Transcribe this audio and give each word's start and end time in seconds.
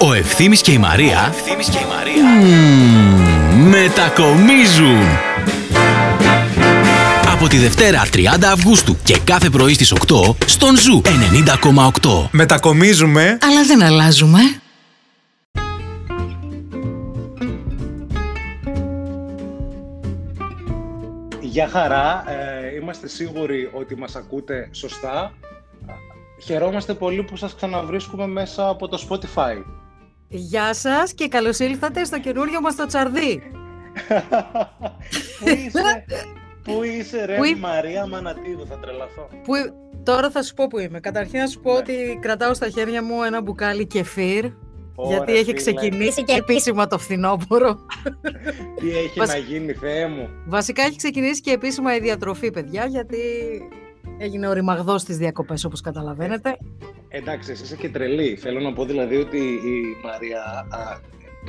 Ο 0.00 0.12
Ευθύμης 0.12 0.60
και 0.60 0.72
η 0.72 0.78
Μαρία, 0.78 1.24
ο 1.24 1.28
Ευθύμης 1.28 1.68
και 1.68 1.78
η 1.78 1.86
Μαρία. 1.96 2.24
Μμμ, 2.24 3.68
μετακομίζουν. 3.68 5.06
Από 7.32 7.48
τη 7.48 7.56
Δευτέρα 7.58 8.02
30 8.12 8.48
Αυγούστου 8.52 8.96
και 9.04 9.18
κάθε 9.24 9.50
πρωί 9.50 9.74
στις 9.74 9.92
8 9.92 10.34
στον 10.46 10.76
Zoo 10.76 11.02
90,8. 11.04 12.28
Μετακομίζουμε. 12.30 13.38
Αλλά 13.42 13.64
δεν 13.66 13.82
αλλάζουμε. 13.82 14.38
Γεια 21.40 21.68
χαρά. 21.68 22.24
Ε, 22.26 22.74
είμαστε 22.80 23.08
σίγουροι 23.08 23.70
ότι 23.72 23.96
μας 23.96 24.16
ακούτε 24.16 24.68
σωστά. 24.72 25.32
Χαιρόμαστε 26.44 26.94
πολύ 26.94 27.22
που 27.22 27.36
σας 27.36 27.54
ξαναβρίσκουμε 27.54 28.26
μέσα 28.26 28.68
από 28.68 28.88
το 28.88 29.06
Spotify. 29.08 29.62
Γεια 30.28 30.74
σας 30.74 31.14
και 31.14 31.28
καλώς 31.28 31.58
ήλθατε 31.58 32.04
στο 32.04 32.20
καινούριο 32.20 32.60
μας 32.60 32.76
το 32.76 32.86
τσαρδί. 32.86 33.42
πού 35.40 35.48
είσαι, 35.48 36.04
πού 36.62 36.82
είσαι 36.82 37.24
ρε 37.24 37.36
Πού 37.36 37.44
είμαι; 37.44 37.58
Μαρία 37.58 38.06
Μανατίδου, 38.06 38.66
θα 38.66 38.78
τρελαθώ. 38.78 39.28
Που... 39.44 39.52
Τώρα 40.02 40.30
θα 40.30 40.42
σου 40.42 40.54
πω 40.54 40.66
που 40.66 40.78
είμαι. 40.78 41.00
Καταρχήν 41.00 41.40
να 41.40 41.46
σου 41.46 41.60
πω 41.60 41.72
Ναι. 41.72 41.78
ότι 41.78 42.18
κρατάω 42.22 42.54
στα 42.54 42.68
χέρια 42.68 43.02
μου 43.02 43.22
ένα 43.22 43.42
μπουκάλι 43.42 43.86
κεφίρ. 43.86 44.44
Ωραία, 44.94 45.16
γιατί 45.16 45.32
έχει 45.32 45.44
φίλε. 45.44 45.52
ξεκινήσει 45.54 46.24
και 46.24 46.32
επίσημα 46.34 46.86
το 46.86 46.98
φθινόπωρο. 46.98 47.78
Τι 48.80 48.88
έχει 48.98 49.18
Βασ- 49.18 49.32
να 49.32 49.38
γίνει, 49.38 49.72
Θεέ 49.72 50.06
μου. 50.08 50.28
Βασικά 50.46 50.82
έχει 50.82 50.96
ξεκινήσει 50.96 51.40
και 51.40 51.50
επίσημα 51.50 51.96
η 51.96 52.00
διατροφή, 52.00 52.50
παιδιά, 52.50 52.86
γιατί 52.86 53.18
έγινε 54.18 54.48
ο 54.48 54.52
ρημαγδός 54.52 55.00
στις 55.02 55.16
διακοπές, 55.16 55.64
όπως 55.64 55.80
καταλαβαίνετε. 55.80 56.56
Εντάξει, 57.08 57.50
εσύ 57.50 57.62
είσαι 57.62 57.76
και 57.76 57.88
τρελή. 57.88 58.36
Θέλω 58.36 58.60
να 58.60 58.72
πω 58.72 58.84
δηλαδή 58.84 59.16
ότι 59.16 59.36
η 59.46 59.96
Μαρία 60.04 60.66
α, 60.70 60.98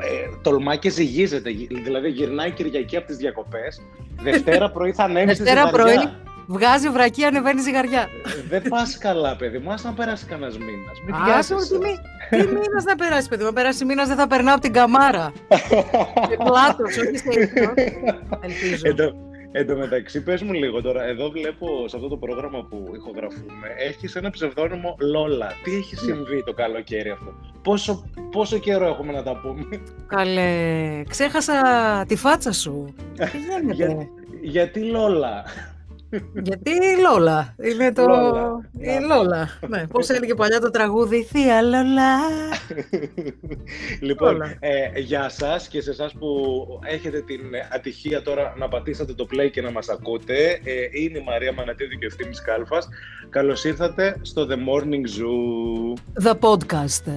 ε, 0.06 0.38
τολμά 0.42 0.76
και 0.76 0.90
ζυγίζεται. 0.90 1.50
Γυ- 1.50 1.84
Δηλαδή 1.84 2.10
γυρνάει 2.10 2.52
Κυριακή 2.52 2.98
από 2.98 3.08
τις 3.08 3.18
διακοπές. 3.18 3.82
Δευτέρα 4.22 4.72
πρωί 4.72 4.92
θα 4.94 5.04
ανέβει 5.04 5.34
στη 5.34 5.44
Δευτέρα 5.44 5.70
ζυγαριά. 5.70 5.94
πρωί 6.02 6.14
βγάζει 6.48 6.90
βρακή, 6.90 7.24
ανεβαίνει 7.24 7.62
ζυγαριά. 7.62 8.02
Ε, 8.02 8.42
Δεν 8.50 8.62
πας 8.70 8.98
καλά, 8.98 9.36
παιδί 9.36 9.58
μου. 9.58 9.72
Ας 9.72 9.84
να 9.84 9.94
περάσει 9.94 10.26
κανένας 10.26 10.58
μήνας. 10.58 11.02
Μην 11.06 11.16
Άσε 11.16 11.54
μου, 11.54 11.60
βιάζεσαι. 11.60 11.74
τι, 11.74 11.80
μη- 11.80 12.44
τι 12.44 12.48
μήνας 12.48 12.84
να 12.84 12.96
περάσει, 12.96 13.28
παιδί 13.30 13.42
μου. 13.42 13.48
Να 13.48 13.54
περάσει 13.54 13.86
μήνας 13.86 14.08
δεν 14.08 14.18
θα 14.18 14.28
περνάω 14.28 14.54
από 14.54 14.62
την 14.64 14.74
καμάρα. 14.74 15.32
Σε 16.30 16.38
πλάτος, 16.46 16.98
όχι 16.98 17.18
σε 17.18 17.40
ύπνο. 17.42 17.74
Ελπίζω. 18.42 19.14
Εν 19.58 19.66
τω- 19.66 19.72
Εν 19.74 19.80
τω 19.80 19.86
μεταξύ, 19.88 20.24
πες 20.24 20.42
μου 20.42 20.54
λίγο 20.54 20.82
τώρα, 20.82 21.04
εδώ 21.04 21.30
βλέπω 21.30 21.88
σε 21.88 21.96
αυτό 21.96 22.08
το 22.08 22.18
πρόγραμμα 22.18 22.64
που 22.70 22.92
ηχογραφούμε, 22.96 23.68
έχεις 23.78 24.16
ένα 24.16 24.30
ψευδόνυμο 24.30 24.96
Λόλα. 25.00 25.52
Τι 25.64 25.76
έχει 25.76 25.96
συμβεί 25.96 26.44
το 26.44 26.54
καλοκαίρι 26.54 27.10
αυτό; 27.10 27.34
Πόσο, 27.64 28.10
πόσο 28.32 28.58
καιρό 28.58 28.86
έχουμε 28.88 29.12
να 29.12 29.24
τα 29.24 29.40
πούμε; 29.42 29.64
Καλέ, 30.08 31.04
ξέχασα 31.10 31.54
τη 32.08 32.16
φάτσα 32.16 32.52
σου. 32.52 32.94
Τι 33.32 33.38
γίνεται; 33.38 33.74
Για- 33.74 34.08
γιατί 34.42 34.80
Λόλα; 34.80 35.44
Γιατί 36.44 36.70
η 36.72 37.02
Λόλα. 37.10 37.56
Είναι 37.64 37.92
το... 37.94 38.02
Λόλα. 38.08 38.70
Η 38.80 39.06
Λόλα. 39.08 39.50
ναι, 39.68 39.88
πώς 39.88 40.10
έλεγε 40.10 40.34
παλιά 40.34 40.60
το 40.60 40.70
τραγούδι. 40.70 41.24
Θεία 41.24 41.62
Λόλα. 41.62 42.18
λοιπόν, 44.02 44.32
Λόλα. 44.32 44.56
ε, 44.60 45.00
για 45.00 45.30
σας 45.30 45.68
και 45.68 45.82
σε 45.82 45.90
εσάς 45.90 46.14
που 46.14 46.30
έχετε 46.86 47.22
την 47.22 47.42
ατυχία 47.74 48.22
τώρα 48.22 48.54
να 48.58 48.68
πατήσατε 48.68 49.14
το 49.14 49.28
play 49.32 49.50
και 49.52 49.62
να 49.62 49.72
μας 49.72 49.90
ακούτε, 49.90 50.60
ε, 50.64 51.02
είναι 51.02 51.18
η 51.18 51.24
Μαρία 51.26 51.52
Μανατίδου 51.54 51.98
και 51.98 52.06
ο 52.06 52.08
Ευθύμης 52.08 52.42
Κάλφας. 52.42 52.88
Καλώς 53.30 53.64
ήρθατε 53.64 54.18
στο 54.22 54.48
The 54.50 54.56
Morning 54.56 55.06
Zoo. 55.18 56.28
The 56.30 56.34
podcast. 56.40 57.12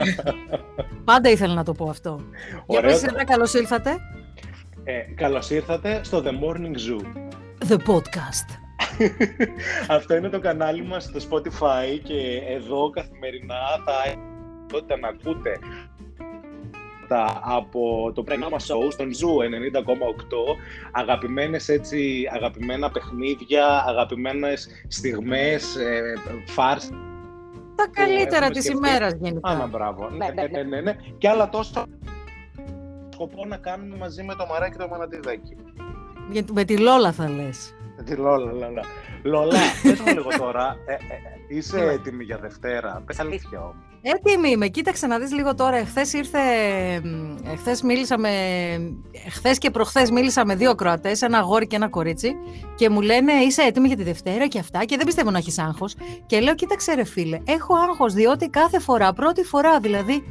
Πάντα 1.04 1.30
ήθελα 1.30 1.54
να 1.54 1.64
το 1.64 1.72
πω 1.72 1.88
αυτό. 1.88 2.20
Για 2.66 2.78
Ωραίο 2.78 2.90
πες 2.90 3.00
το- 3.00 3.06
ένα 3.14 3.24
καλώς 3.24 3.54
ήλθατε. 3.54 3.90
Ε, 4.84 4.98
καλώς 5.14 5.50
ήρθατε 5.50 6.00
στο 6.04 6.22
The 6.26 6.28
Morning 6.30 6.74
Zoo. 6.74 7.29
The 7.70 7.76
podcast. 7.76 8.48
Αυτό 9.96 10.16
είναι 10.16 10.28
το 10.28 10.40
κανάλι 10.40 10.82
μας 10.82 11.04
στο 11.04 11.18
Spotify 11.30 12.00
και 12.02 12.42
εδώ 12.48 12.90
καθημερινά 12.90 13.56
θα 13.84 13.92
έχετε 14.72 14.96
να 14.96 15.08
ακούτε 15.08 15.58
τα 17.08 17.40
από 17.44 18.12
το 18.14 18.22
πρόγραμμα 18.22 18.56
show 18.58 18.92
στον 18.92 19.08
Zoo 19.08 19.44
90,8 19.44 20.56
αγαπημένες 20.92 21.68
έτσι, 21.68 22.28
αγαπημένα 22.32 22.90
παιχνίδια, 22.90 23.84
αγαπημένες 23.86 24.68
στιγμές, 24.88 25.76
ε, 25.76 26.14
φάρς. 26.46 26.88
Τα 27.74 27.88
καλύτερα 27.92 28.44
έχουμε 28.44 28.50
της 28.50 28.64
σκεφτεί. 28.64 28.88
ημέρας 28.88 29.12
Άνα, 29.12 29.20
γενικά. 29.28 29.66
μπράβο. 29.70 30.10
Ναι, 30.10 30.28
ναι, 30.34 30.46
ναι, 30.50 30.62
ναι, 30.62 30.80
ναι. 30.80 30.96
Και 31.18 31.28
άλλα 31.28 31.48
τόσα 31.48 31.86
σκοπό 33.12 33.44
να 33.44 33.56
κάνουμε 33.56 33.96
μαζί 33.96 34.22
με 34.22 34.34
το 34.34 34.46
Μαράκι 34.46 34.76
και 34.76 34.82
το 34.82 34.88
Μανατιδάκι. 34.88 35.56
Γιατί 36.30 36.52
Με 36.52 36.64
τη 36.64 36.76
Λόλα 36.78 37.12
θα 37.12 37.28
λες. 37.28 37.74
Τη 38.04 38.14
Λόλα, 38.16 38.52
Λόλα. 38.52 38.82
Λόλα, 39.22 39.58
πες 39.82 40.00
μου 40.00 40.06
λίγο 40.06 40.28
τώρα, 40.38 40.76
ε, 40.86 40.92
ε, 40.92 40.96
ε, 40.96 41.56
είσαι 41.56 41.78
έτοιμη 41.80 42.24
για 42.24 42.38
Δευτέρα, 42.38 43.02
πες 43.06 43.20
αλήθεια 43.20 43.60
όμως. 43.60 43.74
Έτοιμη 44.02 44.50
είμαι. 44.50 44.68
Κοίταξε 44.68 45.06
να 45.06 45.18
δεις 45.18 45.32
λίγο 45.32 45.54
τώρα. 45.54 45.76
Εχθές 45.76 46.12
ήρθε... 46.12 46.38
Εχθές 47.52 47.82
μίλησα 47.82 48.18
με... 48.18 48.30
Εχθές 49.26 49.58
και 49.58 49.70
προχθές 49.70 50.10
μίλησα 50.10 50.44
με 50.46 50.54
δύο 50.54 50.74
Κροατές, 50.74 51.22
ένα 51.22 51.38
αγόρι 51.38 51.66
και 51.66 51.76
ένα 51.76 51.88
κορίτσι 51.88 52.32
και 52.74 52.90
μου 52.90 53.00
λένε 53.00 53.32
είσαι 53.32 53.62
έτοιμη 53.62 53.86
για 53.86 53.96
τη 53.96 54.02
Δευτέρα 54.02 54.46
και 54.46 54.58
αυτά; 54.58 54.84
Και 54.84 54.96
δεν 54.96 55.06
πιστεύω 55.06 55.30
να 55.30 55.38
έχεις 55.38 55.58
άγχος. 55.58 55.94
Και 56.26 56.40
λέω 56.40 56.54
κοίταξε 56.54 56.94
ρε 56.94 57.04
φίλε, 57.04 57.38
έχω 57.44 57.74
άγχος 57.88 58.12
διότι 58.14 58.48
κάθε 58.48 58.78
φορά, 58.80 59.12
πρώτη 59.12 59.44
φορά 59.44 59.80
δηλαδή, 59.80 60.24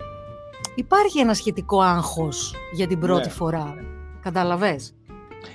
υπάρχει 0.75 1.19
ένα 1.19 1.33
σχετικό 1.33 1.81
άγχος 1.81 2.55
για 2.71 2.87
την 2.87 2.99
πρώτη 2.99 3.27
Ναι. 3.27 3.33
φορά. 3.33 3.73
Καταλαβες; 4.21 4.93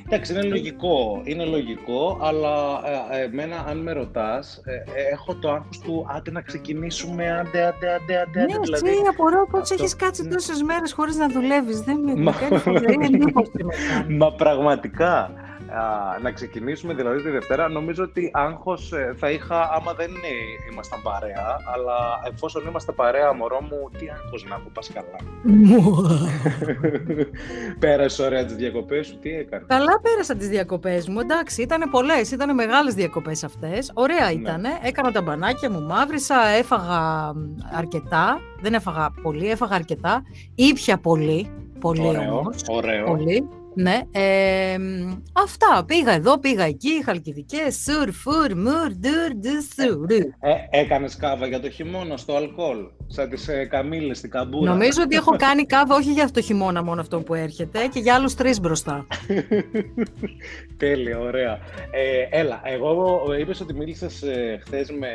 Εντάξει, 0.06 0.32
είναι 0.32 0.42
λογικό, 0.42 1.20
είναι 1.24 1.44
λογικό, 1.44 2.18
αλλά 2.22 2.80
ε, 3.12 3.18
ε, 3.20 3.24
εμένα 3.24 3.64
αν 3.68 3.78
με 3.78 3.92
ρωτάς, 3.92 4.60
ε, 4.64 4.72
ε, 4.74 4.82
έχω 5.12 5.34
το 5.34 5.50
άγχος 5.50 5.78
του 5.78 6.06
άντε 6.16 6.30
να 6.30 6.40
ξεκινήσουμε, 6.40 7.30
άντε, 7.30 7.64
άντε, 7.66 7.92
άντε, 7.94 7.94
άντε, 7.94 8.40
άντε, 8.40 8.40
Ναι, 8.52 8.58
δηλαδή. 8.62 8.88
εσύ 8.88 8.98
απορώ 9.10 9.46
πώς 9.50 9.60
αυτό- 9.60 9.74
έχεις 9.78 9.96
κάτσει 9.96 10.22
ναι. 10.22 10.28
τόσες 10.28 10.62
μέρες 10.62 10.92
χωρίς 10.92 11.16
να 11.16 11.28
δουλεύεις. 11.28 11.80
Δεν 11.80 11.98
με, 12.00 12.14
Μα- 12.14 12.18
με 12.22 12.32
κάνει 12.40 12.58
φοβερή 12.58 12.98
εντύπωση. 13.04 13.50
με 13.64 13.72
κάνεις. 13.92 14.16
Μα 14.18 14.32
πραγματικά, 14.32 15.12
α, 15.14 15.30
να 16.22 16.30
ξεκινήσουμε 16.30 16.94
δηλαδή 16.94 17.22
τη 17.22 17.30
Δευτέρα, 17.30 17.68
νομίζω 17.68 18.02
ότι 18.02 18.30
άγχος 18.32 18.92
ε, 18.92 19.14
θα 19.16 19.30
είχα 19.30 19.70
άμα 19.72 19.92
δεν 19.92 20.10
ε, 20.10 20.72
ήμασταν 20.72 21.02
παρέα, 21.02 21.56
αλλά 21.74 21.96
εφόσον 22.32 22.66
είμαστε 22.68 22.92
παρέα, 22.92 23.34
μωρό 23.34 23.60
μου, 23.60 23.90
τι 23.98 24.08
άγχος 24.08 24.44
να 24.48 24.54
έχω, 24.54 24.68
πας 24.72 24.90
καλά. 24.92 25.16
Πέρασε 27.78 28.22
ωραία 28.22 28.44
τις 28.44 28.56
διακοπές 28.56 29.06
σου, 29.06 29.18
τι 29.18 29.30
έκανες; 29.30 29.66
Καλά 29.68 30.00
πέρασα 30.00 30.36
τις 30.36 30.48
διακοπές 30.48 31.08
μου, 31.08 31.20
εντάξει, 31.20 31.62
ήταν 31.62 31.90
πολλές, 31.90 32.30
ήταν 32.30 32.54
μεγάλες 32.54 32.94
διακοπές 32.94 33.44
αυτές, 33.44 33.90
ωραία 33.94 34.32
ήταν, 34.32 34.64
έκανα 34.82 35.12
τα 35.12 35.22
μπανάκια 35.22 35.70
μου, 35.70 35.80
μαύρισα, 35.80 36.46
έφαγα 36.46 37.32
μ, 37.34 37.38
αρκετά, 37.76 38.40
δεν 38.60 38.74
έφαγα 38.74 39.10
πολύ, 39.22 39.50
έφαγα 39.50 39.74
αρκετά, 39.74 40.22
ήπια 40.54 40.98
πολύ, 40.98 41.50
πολύ 41.80 42.08
Ωραίο, 42.08 42.38
όμως, 42.38 42.62
ωραίο. 42.68 43.04
πολύ, 43.04 43.48
ναι, 43.74 44.00
ε, 44.12 44.78
μ, 44.78 45.12
αυτά, 45.32 45.84
πήγα 45.86 46.12
εδώ, 46.12 46.38
πήγα 46.38 46.64
εκεί, 46.64 47.02
χαλκιδικές, 47.04 47.84
σουρ, 47.84 48.10
φουρ, 48.12 48.54
μουρ, 48.56 48.88
ντουρ, 48.88 49.30
ντου, 49.36 49.62
σουρ. 49.74 50.10
Ε, 50.10 50.54
έκανες 50.70 51.16
κάβα 51.16 51.46
για 51.46 51.60
το 51.60 51.70
χειμώνα 51.70 52.16
στο 52.16 52.36
αλκοόλ, 52.36 52.78
σαν 53.06 53.28
τις 53.28 53.48
ε, 53.48 53.64
καμήλες 53.64 54.18
στην 54.18 54.30
καμπούρα. 54.30 54.70
Νομίζω 54.70 55.02
ότι 55.02 55.16
έχω 55.16 55.36
κάνει 55.36 55.64
κάβα 55.64 55.94
όχι 55.94 56.12
για 56.12 56.30
το 56.30 56.40
χειμώνα 56.40 56.82
μόνο 56.82 57.00
αυτό 57.00 57.20
που 57.20 57.34
έρχεται 57.34 57.86
και 57.92 58.00
για 58.00 58.14
άλλους 58.14 58.34
τρεις 58.34 58.60
μπροστά. 58.60 59.06
Τέλεια, 60.76 61.18
ωραία. 61.18 61.58
Ε, 61.90 62.38
έλα, 62.38 62.60
εγώ 62.64 63.20
είπες 63.40 63.60
ότι 63.60 63.74
μίλησες 63.74 64.22
ε, 64.22 64.60
χθες 64.64 64.90
με 64.90 65.08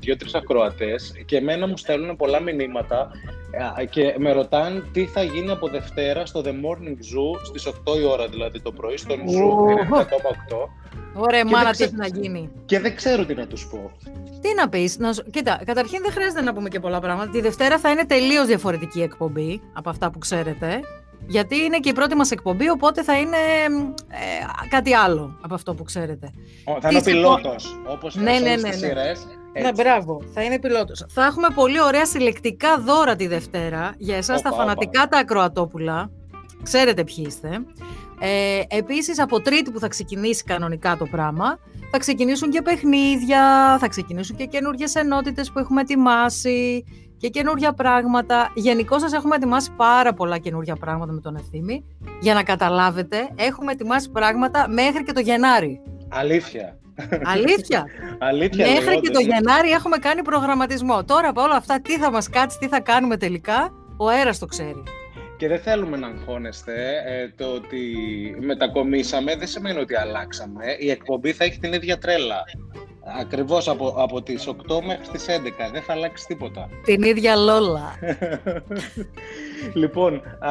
δύο-τρεις 0.00 0.34
ακροατές 0.34 1.12
και 1.24 1.36
εμένα 1.36 1.66
μου 1.66 1.76
στέλνουν 1.76 2.16
πολλά 2.16 2.40
μηνύματα 2.40 3.10
ε, 3.12 3.43
και 3.90 4.14
με 4.18 4.32
ρωτάνε 4.32 4.82
τι 4.92 5.06
θα 5.06 5.22
γίνει 5.22 5.50
από 5.50 5.68
Δευτέρα 5.68 6.26
στο 6.26 6.40
The 6.44 6.48
Morning 6.48 6.90
Zoo 6.96 7.40
στις 7.44 7.66
8 7.68 7.72
η 8.00 8.04
ώρα 8.04 8.28
δηλαδή 8.28 8.60
το 8.60 8.72
πρωί 8.72 8.96
στον 8.96 9.16
Zoo 9.20 9.50
Ω. 9.50 9.64
90,8 9.66 10.04
Ωραία, 11.16 11.42
Και 11.42 11.50
μάνα, 11.50 11.64
δεν 11.64 11.72
τι 11.72 11.76
ξέ- 11.76 11.92
έχει 12.02 12.12
να 12.12 12.20
γίνει; 12.20 12.50
και 12.66 12.80
δεν 12.80 12.96
ξέρω 12.96 13.24
τι 13.24 13.34
να 13.34 13.46
τους 13.46 13.66
πω. 13.66 13.90
Τι 14.40 14.54
να 14.54 14.68
πεις, 14.68 14.98
να 14.98 15.12
σου... 15.12 15.22
Κοίτα, 15.30 15.60
καταρχήν 15.64 16.02
δεν 16.02 16.12
χρειάζεται 16.12 16.42
να 16.42 16.54
πούμε 16.54 16.68
και 16.68 16.80
πολλά 16.80 17.00
πράγματα. 17.00 17.30
Τη 17.30 17.40
Δευτέρα 17.40 17.78
θα 17.78 17.90
είναι 17.90 18.04
τελείως 18.06 18.46
διαφορετική 18.46 19.02
εκπομπή 19.02 19.60
από 19.72 19.90
αυτά 19.90 20.10
που 20.10 20.18
ξέρετε. 20.18 20.80
Γιατί 21.26 21.56
είναι 21.56 21.78
και 21.78 21.88
η 21.88 21.92
πρώτη 21.92 22.14
μας 22.14 22.30
εκπομπή, 22.30 22.68
οπότε 22.70 23.02
θα 23.02 23.18
είναι 23.18 23.36
ε, 24.08 24.66
κάτι 24.68 24.94
άλλο 24.94 25.38
από 25.40 25.54
αυτό 25.54 25.74
που 25.74 25.82
ξέρετε. 25.82 26.30
Ω, 26.64 26.80
Θα 26.80 26.88
είναι 26.88 26.98
ο 26.98 27.00
Τι 27.02 27.10
σε 27.10 27.16
πω- 27.16 27.36
πιλότος, 27.40 27.80
όπως 27.86 28.14
Ναι, 28.14 28.32
σε 28.34 28.38
ναι, 28.40 28.48
όλες 28.50 28.62
ναι, 28.62 28.70
τις 28.70 28.80
ναι. 28.80 28.88
Σειρές. 29.54 29.76
Ναι, 29.76 29.82
μπράβο. 29.82 30.20
Θα 30.34 30.42
είναι 30.42 30.58
πιλότος. 30.58 31.04
Θα 31.08 31.24
έχουμε 31.24 31.48
πολύ 31.54 31.80
ωραία 31.82 32.06
συλλεκτικά 32.06 32.78
δώρα 32.78 33.16
τη 33.16 33.26
Δευτέρα 33.26 33.94
για 33.98 34.16
εσάς 34.16 34.42
τα 34.42 34.48
Όπα, 34.48 34.56
όπα. 34.56 34.64
φανατικά 34.72 35.08
τα 35.08 35.18
ακροατόπουλα. 35.18 36.10
Ξέρετε 36.62 37.04
ποιοι 37.04 37.24
είστε. 37.28 37.48
Ε, 38.20 38.60
επίσης, 38.76 39.18
από 39.20 39.40
Τρίτη 39.40 39.70
που 39.70 39.78
θα 39.78 39.88
ξεκινήσει 39.88 40.44
κανονικά 40.44 40.96
το 40.96 41.06
πράγμα, 41.06 41.58
θα 41.90 41.98
ξεκινήσουν 41.98 42.50
και 42.50 42.62
παιχνίδια, 42.62 43.76
θα 43.80 43.88
ξεκινήσουν 43.88 44.36
και 44.36 44.44
καινούργιες 44.44 44.94
ενότητες 44.94 45.50
που 45.52 45.58
έχουμε 45.58 45.80
ετοιμάσει 45.80 46.84
και 47.16 47.28
καινούργια 47.28 47.72
πράγματα. 47.72 48.52
Γενικώς 48.54 49.00
σας 49.00 49.12
έχουμε 49.12 49.36
ετοιμάσει 49.36 49.70
πάρα 49.76 50.12
πολλά 50.12 50.38
καινούργια 50.38 50.76
πράγματα 50.76 51.12
με 51.12 51.20
τον 51.20 51.36
Ευθύμη. 51.36 51.84
Για 52.20 52.34
να 52.34 52.42
καταλάβετε, 52.42 53.28
έχουμε 53.34 53.72
ετοιμάσει 53.72 54.10
πράγματα 54.10 54.68
μέχρι 54.68 55.02
και 55.02 55.12
το 55.12 55.20
Γενάρη. 55.20 55.80
Αλήθεια. 56.08 56.78
Αλήθεια. 57.34 57.86
Αλήθεια 58.18 58.66
Μέχρι 58.66 58.84
λέω, 58.84 59.00
και 59.00 59.10
το 59.10 59.18
όντως. 59.18 59.34
Γενάρη 59.34 59.70
έχουμε 59.70 59.96
κάνει 59.96 60.22
προγραμματισμό. 60.22 61.04
Τώρα 61.04 61.28
από 61.28 61.42
όλα 61.42 61.56
αυτά, 61.56 61.80
τι 61.80 61.98
θα 61.98 62.10
μας 62.10 62.28
κάτσει, 62.28 62.58
τι 62.58 62.68
θα 62.68 62.80
κάνουμε 62.80 63.16
τελικά, 63.16 63.72
ο 63.96 64.08
αέρας 64.08 64.38
το 64.38 64.46
ξέρει. 64.46 64.82
Και 65.36 65.48
δεν 65.48 65.58
θέλουμε 65.58 65.96
να 65.96 66.06
αγχώνεστε. 66.06 67.02
Ε, 67.06 67.28
το 67.36 67.46
ότι 67.46 67.80
μετακομίσαμε 68.40 69.36
δεν 69.36 69.46
σημαίνει 69.46 69.78
ότι 69.78 69.96
αλλάξαμε. 69.96 70.64
Η 70.78 70.90
εκπομπή 70.90 71.32
θα 71.32 71.44
έχει 71.44 71.58
την 71.58 71.72
ίδια 71.72 71.98
τρέλα. 71.98 72.44
Ακριβώς 73.20 73.68
από, 73.68 73.94
από 73.98 74.22
τις 74.22 74.46
8 74.48 74.80
μέχρι 74.86 75.06
τις 75.12 75.26
11. 75.28 75.70
Δεν 75.72 75.82
θα 75.82 75.92
αλλάξει 75.92 76.26
τίποτα. 76.26 76.68
Την 76.84 77.02
ίδια 77.02 77.36
Λόλα. 77.36 77.92
λοιπόν, 79.82 80.14
α, 80.38 80.50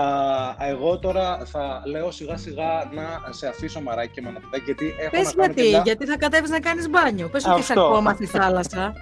εγώ 0.70 1.00
τώρα 1.00 1.40
θα 1.46 1.82
λέω 1.86 2.12
σιγά 2.12 2.38
σιγά 2.38 2.90
να 2.94 3.34
σε 3.34 3.48
αφήσω 3.48 3.82
μαράκι 3.82 4.12
και 4.14 4.22
μανατάκι 4.22 4.64
γιατί 4.66 4.96
έχω 5.00 5.10
Πες 5.10 5.24
να 5.24 5.32
κάνω 5.32 5.44
γιατί, 5.54 5.62
και 5.62 5.68
μια- 5.70 5.82
γιατί 5.86 6.06
θα 6.06 6.18
κατέβεις 6.18 6.50
να 6.50 6.60
κάνεις 6.60 6.90
μπάνιο. 6.90 7.28
Πες 7.30 7.46
ότι 7.46 7.60
είσαι 7.60 7.74
Αυτό. 7.74 7.86
ακόμα 7.86 8.14
στη 8.14 8.26
θάλασσα. 8.26 8.94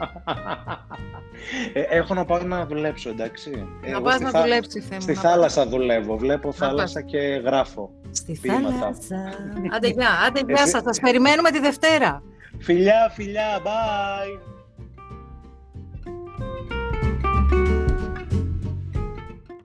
Ε, 1.74 1.82
έχω 1.82 2.14
να 2.14 2.26
πάω 2.26 2.40
να 2.44 2.66
δουλέψω, 2.66 3.10
εντάξει. 3.10 3.50
να 3.82 3.90
Εγώ 3.90 4.02
πας 4.02 4.14
στη 4.14 4.24
να 4.24 4.30
θά- 4.30 4.42
δουλέψει, 4.42 4.80
Θεέ 4.80 4.96
μου. 4.96 5.02
Στη 5.02 5.14
να 5.14 5.22
πας. 5.22 5.32
θάλασσα 5.32 5.66
δουλεύω. 5.68 6.18
Βλέπω 6.18 6.48
πας. 6.48 6.58
θάλασσα 6.58 7.02
και 7.02 7.18
γράφω. 7.18 7.90
Στη 8.12 8.40
ποίηματα. 8.42 8.70
θάλασσα. 8.80 9.34
Άντε 9.76 9.88
γεια, 9.88 10.10
άντε 10.28 10.40
γεια 10.46 10.62
Εσύ- 10.62 10.70
σας. 10.72 10.82
Σας 10.84 11.00
περιμένουμε 11.00 11.52
τη 11.52 11.60
Δευτέρα. 11.60 12.24
في 12.62 12.74
الله 12.74 13.08
في 13.08 13.24
الله 13.24 13.58
باي 13.58 14.40